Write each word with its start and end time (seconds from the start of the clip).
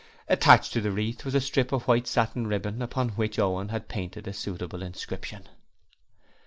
Attached 0.27 0.73
to 0.73 0.81
the 0.81 0.89
wreath 0.91 1.23
was 1.25 1.35
a 1.35 1.39
strip 1.39 1.71
of 1.71 1.87
white 1.87 2.07
satin 2.07 2.47
ribbon, 2.47 2.81
upon 2.81 3.09
which 3.09 3.37
Owen 3.37 3.69
had 3.69 3.87
painted 3.87 4.27
a 4.27 4.33
suitable 4.33 4.81
inscription. 4.81 5.47